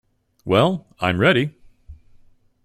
Well, 0.45 0.87
I’m 0.99 1.19
ready. 1.19 1.53